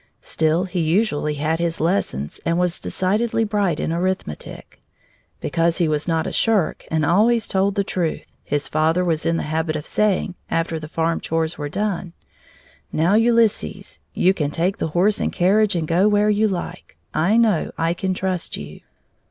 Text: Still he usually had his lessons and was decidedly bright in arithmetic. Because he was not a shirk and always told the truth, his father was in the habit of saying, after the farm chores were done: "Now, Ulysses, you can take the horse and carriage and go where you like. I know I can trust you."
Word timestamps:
Still 0.23 0.63
he 0.63 0.79
usually 0.79 1.35
had 1.35 1.59
his 1.59 1.79
lessons 1.79 2.39
and 2.43 2.57
was 2.57 2.79
decidedly 2.79 3.43
bright 3.43 3.79
in 3.79 3.93
arithmetic. 3.93 4.81
Because 5.39 5.77
he 5.77 5.87
was 5.87 6.07
not 6.07 6.25
a 6.25 6.31
shirk 6.31 6.85
and 6.89 7.05
always 7.05 7.47
told 7.47 7.75
the 7.75 7.83
truth, 7.83 8.25
his 8.43 8.67
father 8.67 9.05
was 9.05 9.27
in 9.27 9.37
the 9.37 9.43
habit 9.43 9.75
of 9.75 9.85
saying, 9.85 10.33
after 10.49 10.79
the 10.79 10.87
farm 10.87 11.19
chores 11.19 11.59
were 11.59 11.69
done: 11.69 12.13
"Now, 12.91 13.13
Ulysses, 13.13 13.99
you 14.15 14.33
can 14.33 14.49
take 14.49 14.79
the 14.79 14.87
horse 14.97 15.19
and 15.21 15.31
carriage 15.31 15.75
and 15.75 15.87
go 15.87 16.07
where 16.07 16.31
you 16.31 16.47
like. 16.47 16.97
I 17.13 17.37
know 17.37 17.69
I 17.77 17.93
can 17.93 18.15
trust 18.15 18.57
you." 18.57 18.79